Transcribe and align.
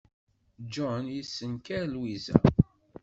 John 0.73 1.03
yessenker 1.15 1.83
Lwiza. 1.93 2.35